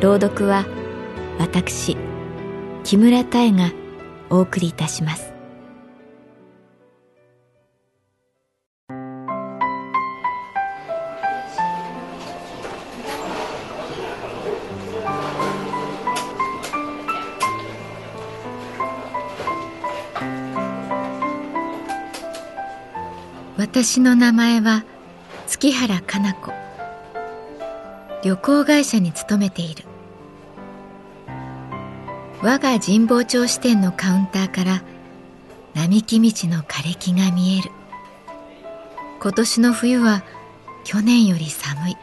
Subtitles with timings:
[0.00, 0.64] 朗読は
[1.38, 1.94] 私
[2.84, 3.70] 木村多江が
[4.30, 5.34] お送りいたします。
[23.58, 24.84] 私の名前は
[25.46, 26.52] 月原かな子。
[28.22, 29.89] 旅行会社に勤めている。
[32.42, 34.82] 我が神保町支店のカウンターから
[35.74, 37.70] 並木道の枯れ木が見える。
[39.20, 40.24] 今年の冬は
[40.84, 41.96] 去年より寒い。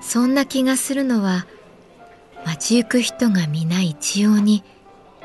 [0.00, 1.46] そんな気がするのは
[2.44, 4.64] 街行く人が皆一様に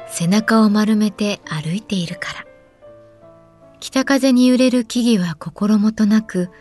[0.08, 2.45] 背中を丸めて歩いているから。
[3.80, 6.52] 北風に揺れる木々は心もとなく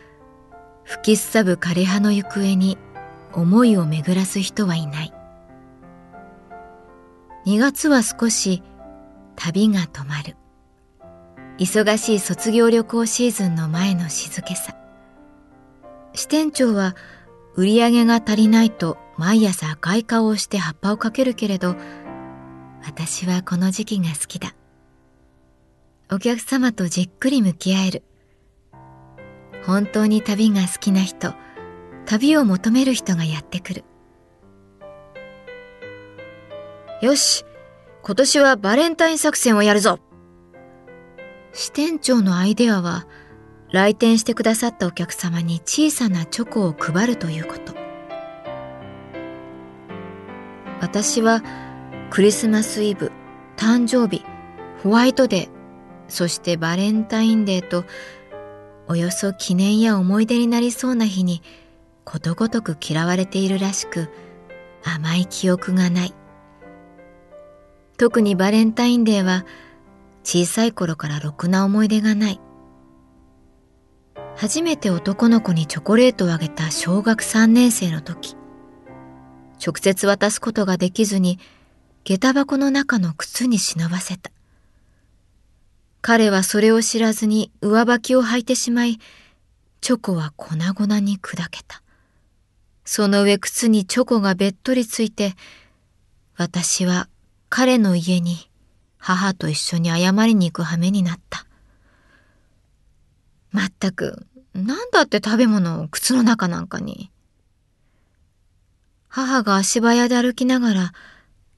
[0.84, 2.78] 吹きすさぶ枯れ葉の行方に
[3.34, 5.19] 思いを巡らす人はいない。
[7.46, 8.62] 2月は少し
[9.34, 10.36] 旅が止まる。
[11.58, 14.76] 忙しい卒業旅行シーズンの前の静けさ。
[16.12, 16.96] 支店長は
[17.54, 21.76] 売り上げが足りないと毎朝赤い顔をして葉っぱをかけるけれど
[22.84, 24.54] 私はこの時期が好きだ。
[26.12, 28.02] お客様とじっくり向き合える。
[29.64, 31.34] 本当に旅が好きな人
[32.04, 33.84] 旅を求める人がやってくる。
[37.00, 37.46] よし
[38.02, 39.98] 今年はバレンタイン作戦をやるぞ。
[41.52, 43.06] 支店長のアイデアは
[43.72, 47.74] 来店してくださったお客様に小さなチョコを配るということ。
[50.80, 51.42] 私は
[52.10, 53.12] クリスマスイブ
[53.56, 54.24] 誕生日
[54.82, 55.50] ホワイトデー
[56.08, 57.84] そしてバレンタインデーと
[58.88, 61.42] およそ記念や思い出になりそうな日に
[62.04, 64.08] ことごとく嫌われているらしく
[64.82, 66.19] 甘い記憶がない。
[68.00, 69.44] 特にバレンタインデーは
[70.24, 72.40] 小さい頃からろくな思い出がない
[74.36, 78.36] 初めて男の子にチョコレートをあげた小学3年生の時
[79.62, 81.38] 直接渡すことができずに
[82.04, 84.30] 下駄箱の中の靴に忍ばせた
[86.00, 88.98] 彼はそれを知らずに上履きを履いてしまい、
[89.82, 91.82] チョコは粉々に砕けた。
[92.86, 95.34] その上靴にチョコがべっとりついて、
[96.38, 97.10] 私は
[97.50, 98.48] 彼の家に
[98.96, 101.44] 母と一緒に謝りに行く羽目になった。
[103.50, 104.24] まったく、
[104.54, 107.10] なんだって食べ物を靴の中なんかに。
[109.08, 110.92] 母が足早で歩きながら、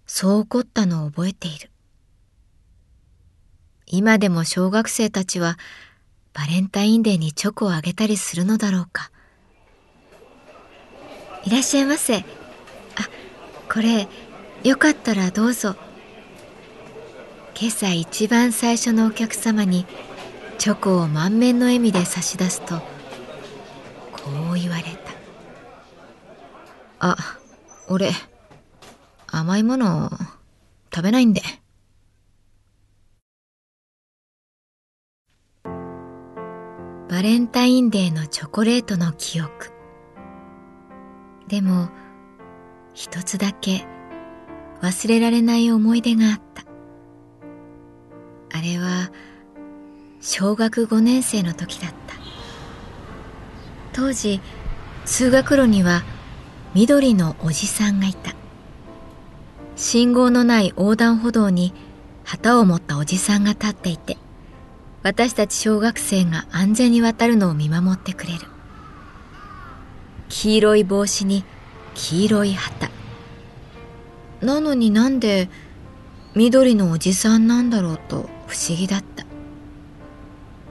[0.06, 1.70] そう怒ったのを覚えている。
[3.86, 5.58] 今でも小学生たちは
[6.32, 9.10] バレンタインデーにチョコをあげたりするのだろうか。
[11.44, 12.20] いらっしゃいませ。
[12.20, 12.24] あ、
[13.70, 14.08] これ、
[14.64, 15.74] よかったらどうぞ。
[17.58, 19.86] 今朝一番最初のお客様に
[20.58, 22.76] チョコを満面の笑みで差し出すと、
[24.12, 24.88] こう言われた。
[27.00, 27.16] あ、
[27.88, 28.12] 俺、
[29.26, 30.10] 甘いもの
[30.94, 31.42] 食べないんで。
[37.10, 39.70] バレンタインデーのチョコレートの記憶
[41.46, 41.90] でも
[42.94, 43.84] 一つだけ
[44.82, 46.64] 忘れられない思い出があった。
[48.50, 49.10] あれは
[50.20, 51.96] 小学5年生の時だった。
[53.92, 54.40] 当時
[55.04, 56.02] 通学路には
[56.74, 58.34] 緑のおじさんがいた。
[59.76, 61.72] 信号のない横断歩道に
[62.24, 64.18] 旗を持ったおじさんが立っていて
[65.02, 68.40] 私たち小学生が安全に渡るのを見守ってくれる。
[70.28, 71.44] 黄色い帽子に
[71.94, 72.81] 黄色い旗。
[74.42, 75.48] なのになんで
[76.34, 79.24] 緑のおじさんなんだろうと不思議だった。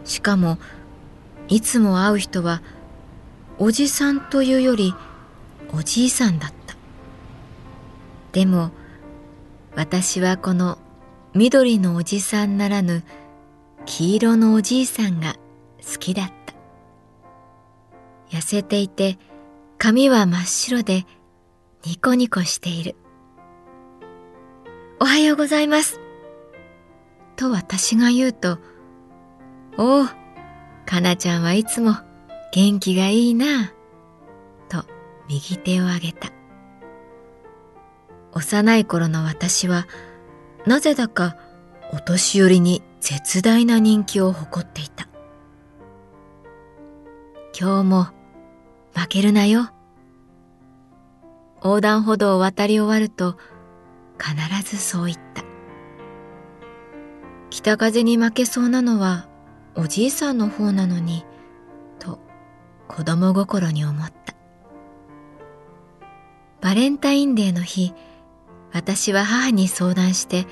[0.03, 0.57] しかも
[1.47, 2.62] いつも会う人は
[3.57, 4.94] おじさんというより
[5.73, 6.75] おじいさんだった。
[8.33, 8.71] でも
[9.75, 10.77] 私はこの
[11.33, 13.03] 緑のおじさんならぬ
[13.85, 15.35] 黄色のおじいさんが
[15.79, 16.53] 好きだった。
[18.38, 19.18] 痩せていて
[19.77, 21.06] 髪は真っ白で
[21.85, 22.95] ニコニコしている。
[25.01, 26.00] おはようございます。
[27.36, 28.59] と私が言うと、
[29.75, 30.06] おお、
[30.86, 31.95] かなちゃんはいつも
[32.53, 33.74] 元気がいいな。
[34.69, 34.86] と
[35.27, 36.30] 右手を上げた。
[38.33, 39.88] 幼い頃の私は、
[40.68, 41.36] なぜだか
[41.92, 45.07] お年寄りに絶大な人気を誇っていた。
[47.59, 48.04] 今日も
[48.94, 49.71] 負けるなよ。
[51.63, 53.36] 横断歩道を渡り終わると、
[54.21, 55.44] 必ずそう言った。
[57.50, 59.27] 北風に負けそうなのは
[59.75, 61.25] おじいさんの方なのに、
[62.00, 62.19] と
[62.88, 64.35] 子供心に思った。
[66.62, 67.94] バレンタインデーの日、
[68.71, 70.45] 私は母に相談して、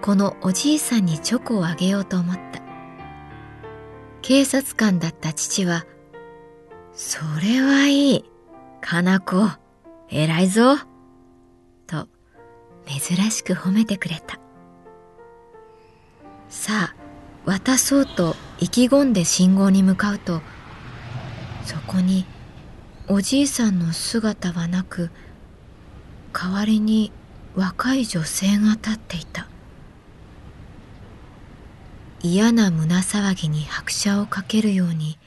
[0.00, 2.62] このおじいさんにチョコをあげようと思った。
[4.22, 5.84] 警察官だった父は、
[6.92, 8.24] それはいい。
[8.80, 9.48] かな子、
[10.08, 10.76] 偉いぞ。
[12.88, 14.40] 珍しく褒めてくれた。
[16.48, 16.96] さあ
[17.44, 20.40] 渡そうと意気込んで信号に向かうと
[21.64, 22.24] そこに
[23.06, 25.10] おじいさんの姿はなく
[26.32, 27.12] 代わりに
[27.54, 29.48] 若い女性が立っていた。
[32.20, 35.18] 嫌な胸騒ぎに拍車をかけるように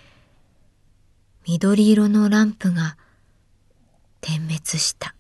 [1.48, 2.98] 緑色のランプが
[4.20, 5.16] 点滅した。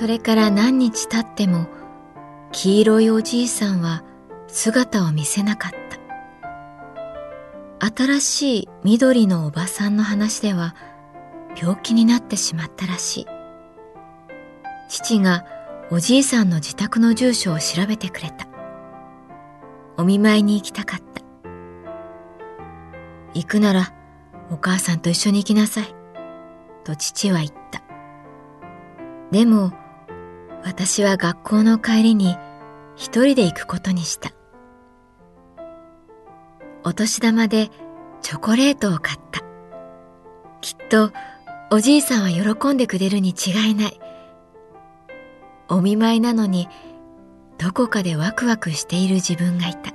[0.00, 1.66] それから何日経っても
[2.52, 4.02] 黄色いおじいさんは
[4.46, 5.72] 姿を見せなかっ
[7.78, 7.94] た。
[7.94, 10.74] 新しい緑のおばさんの話では
[11.54, 13.26] 病気になってしまったらしい。
[14.88, 15.44] 父が
[15.90, 18.48] おじいさんの自宅の住所を調べてくれた。
[19.98, 21.20] お見舞いに行きたかった。
[23.34, 23.92] 行くなら
[24.50, 25.94] お母さんと一緒に行きなさい。
[26.84, 27.82] と父は言った。
[29.30, 29.74] でも
[30.64, 32.36] 私は学校の帰りに
[32.96, 34.32] 一人で行くことにした。
[36.84, 37.70] お年玉で
[38.22, 39.40] チョコレートを買った。
[40.60, 41.12] きっと
[41.70, 44.00] おじいさんは喜んでくれるに違いない。
[45.68, 46.68] お見舞いなのに
[47.58, 49.92] どこかでワクワクしている自分がいた。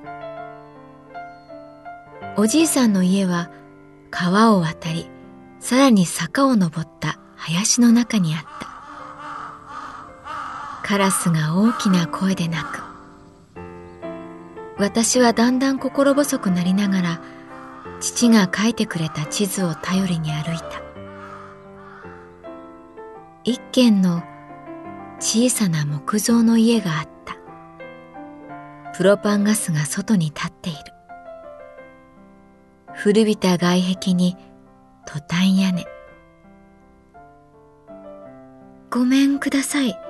[2.37, 3.49] おじいさんの家は
[4.11, 5.09] 川を渡り、
[5.59, 8.74] さらに坂を登った林の中にあった。
[10.87, 12.83] カラスが大きな声で鳴く。
[14.77, 17.21] 私はだんだん心細くなりながら
[17.99, 20.83] 父が書いてくれた地図を頼りに歩いた。
[23.43, 24.21] 一軒の
[25.19, 27.35] 小さな木造の家があった。
[28.95, 30.79] プロパンガスが外に立っている。
[32.93, 34.37] 古びた外壁に
[35.07, 35.83] トタン屋根。
[38.91, 40.04] ごめんください。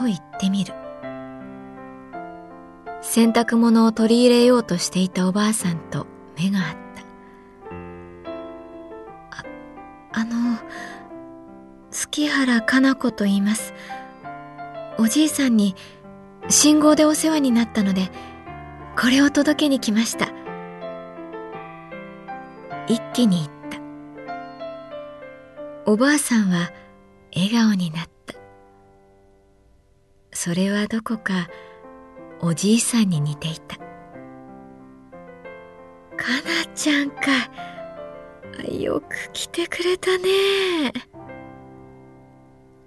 [0.00, 0.72] と言ってみる。
[3.02, 6.06] 洗濯物を取り入れようとしていたおばあさんと
[6.38, 7.02] 目が合った。
[9.30, 9.44] あ、
[10.12, 10.58] あの、
[11.90, 13.74] 月原かな子と言います。
[14.98, 15.76] おじいさんに
[16.48, 18.10] 信号でお世話になったので、
[18.98, 20.28] これを届けに来ました。
[22.86, 23.48] 一気に言っ
[25.84, 25.90] た。
[25.90, 26.70] おばあさんは
[27.34, 28.19] 笑顔になった。
[30.42, 31.50] それはどこか
[32.40, 33.76] おじいさんに似ていた。
[33.76, 33.82] か
[36.46, 37.26] なちゃんか。
[38.72, 40.94] よく来てくれたね。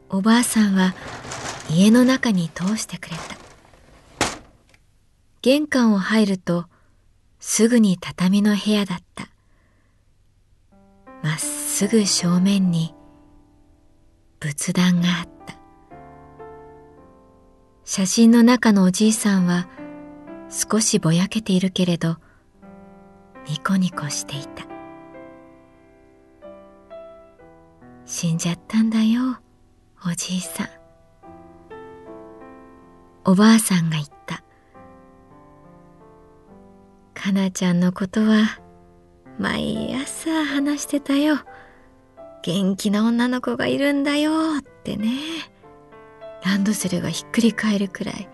[0.10, 0.96] おばあさんは
[1.70, 3.22] 家の中に通してくれた。
[5.44, 6.66] 玄関を入ると
[7.40, 9.28] すぐに畳の部屋だった。
[11.22, 12.96] まっすぐ正面に
[14.40, 15.63] 仏壇があった。
[17.96, 19.68] 写真の中のおじいさんは
[20.50, 22.18] 少しぼやけているけれど
[23.48, 24.66] ニコニコしていた
[28.04, 29.38] 死んじゃったんだよ、
[30.08, 30.68] おじいさん。
[33.26, 34.44] おばあさんが言った。
[37.14, 38.60] かなちゃんのことは
[39.38, 41.38] 毎朝話してたよ。
[42.42, 45.53] 元気な女の子がいるんだよってね。
[46.44, 48.28] ランドセルがひっくり返るくらい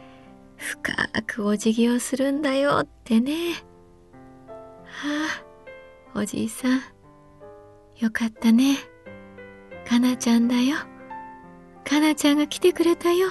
[0.58, 0.94] 深
[1.26, 3.54] くお辞儀をするんだよってね。
[4.86, 5.28] は
[6.16, 6.82] あ、おじいさん。
[8.00, 8.78] よかったね。
[9.88, 10.78] かなちゃんだよ。
[11.84, 13.30] かなちゃんが来てくれたよ。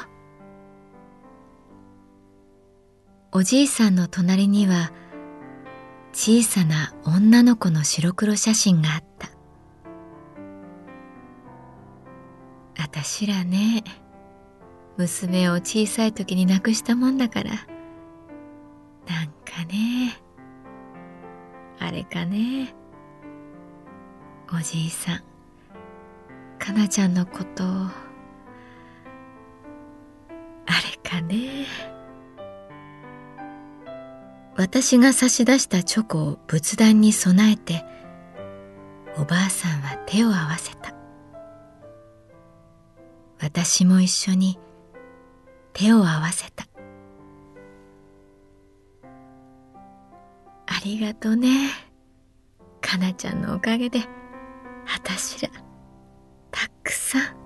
[3.30, 4.90] おじいさんの隣には
[6.12, 9.28] 小さな女の子の白黒写真があった。
[12.82, 13.85] あたしらね、
[14.98, 20.20] 娘を小さい時に亡くしたもんだから、なんかね、
[21.78, 22.74] あれかね、
[24.52, 25.22] おじいさん、
[26.58, 27.92] かなちゃんのこと、あ
[30.66, 31.64] れかね。
[34.56, 37.84] 私が差し出したチョコを仏壇に備えて
[39.16, 40.92] おばあさんは手を合わせた。
[43.40, 44.58] 私も一緒に
[45.78, 46.66] 手を合わせた
[50.66, 51.70] ありがとね
[52.80, 55.50] かなちゃんのおかげであたしら
[56.50, 57.37] たくさん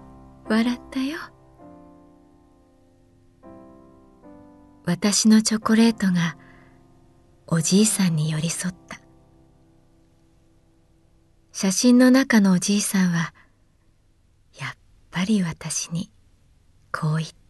[0.49, 1.19] 笑ったよ
[4.87, 6.39] 私のチョコレートが
[7.47, 9.01] おじいさんに寄り添った。
[11.53, 13.33] 写真の中のおじいさんは、
[14.59, 14.71] やっ
[15.11, 16.11] ぱり私に
[16.91, 17.42] こう言った。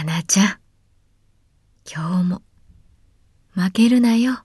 [0.00, 0.46] かなちゃん、
[1.86, 2.42] 今日も
[3.52, 4.44] 負けるなよ。